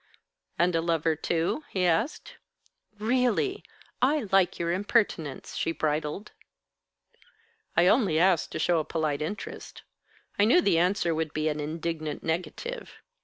[0.57, 2.37] "And a lover, too?" he asked.
[2.97, 3.63] "Really!
[4.01, 6.31] I like your impertinence!" she bridled.
[7.77, 9.83] "I only asked to show a polite interest.
[10.39, 12.95] I knew the answer would be an indignant negative.